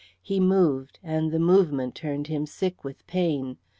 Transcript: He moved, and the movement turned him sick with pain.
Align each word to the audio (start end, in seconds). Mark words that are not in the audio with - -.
He 0.19 0.39
moved, 0.39 0.97
and 1.03 1.31
the 1.31 1.37
movement 1.37 1.93
turned 1.93 2.25
him 2.25 2.47
sick 2.47 2.83
with 2.83 3.05
pain. 3.05 3.57